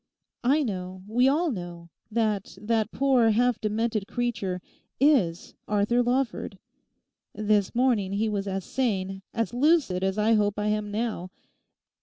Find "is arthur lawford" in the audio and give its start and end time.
4.99-6.57